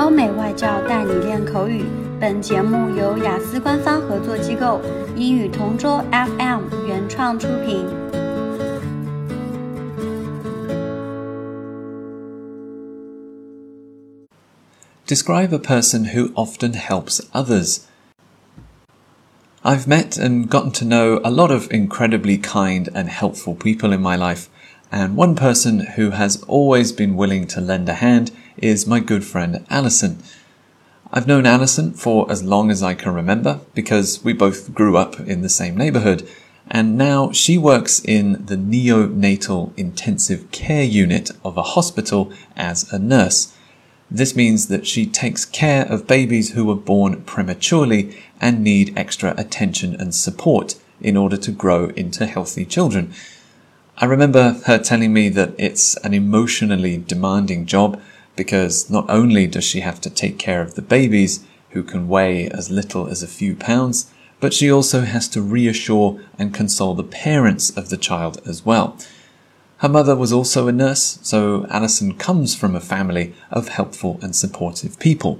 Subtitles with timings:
[0.00, 1.84] 欧美外教带你练口语。
[2.18, 4.80] 本节目由雅思官方合作机构
[5.16, 7.86] 英语同桌 FM 原创出品。
[15.06, 17.80] Describe a person who often helps others.
[19.62, 24.00] I've met and gotten to know a lot of incredibly kind and helpful people in
[24.00, 24.48] my life,
[24.90, 29.23] and one person who has always been willing to lend a hand is my good
[29.23, 30.21] friend Alison.
[31.11, 35.19] I've known Alison for as long as I can remember because we both grew up
[35.19, 36.27] in the same neighborhood,
[36.69, 42.99] and now she works in the neonatal intensive care unit of a hospital as a
[42.99, 43.53] nurse.
[44.09, 49.33] This means that she takes care of babies who were born prematurely and need extra
[49.37, 53.13] attention and support in order to grow into healthy children.
[53.97, 58.01] I remember her telling me that it's an emotionally demanding job
[58.35, 62.47] because not only does she have to take care of the babies who can weigh
[62.47, 67.03] as little as a few pounds, but she also has to reassure and console the
[67.03, 68.97] parents of the child as well.
[69.77, 74.35] Her mother was also a nurse, so Alison comes from a family of helpful and
[74.35, 75.39] supportive people.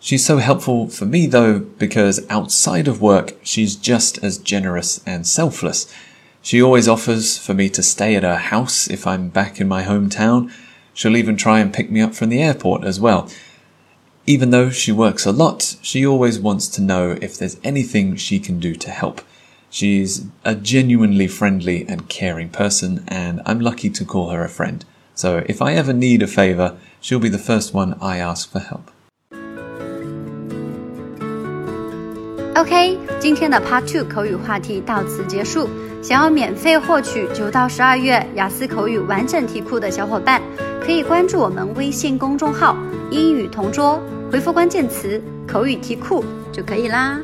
[0.00, 5.26] She's so helpful for me though, because outside of work, she's just as generous and
[5.26, 5.92] selfless.
[6.42, 9.84] She always offers for me to stay at her house if I'm back in my
[9.84, 10.52] hometown.
[10.93, 13.29] She'll even try and pick me up from the airport as well.
[14.25, 18.39] Even though she works a lot, she always wants to know if there's anything she
[18.39, 19.21] can do to help.
[19.69, 24.83] She's a genuinely friendly and caring person, and I'm lucky to call her a friend.
[25.13, 28.59] So if I ever need a favor, she'll be the first one I ask for
[28.59, 28.91] help.
[32.55, 35.69] OK，今天的 Part Two 口语话题到此结束。
[36.01, 40.41] 想要免费获取九到十二月雅思口语完整题库的小伙伴，
[40.84, 42.76] 可以关注我们微信公众号
[43.12, 44.02] “英语同桌”，
[44.32, 47.20] 回复关键词“口语题库”就可以啦。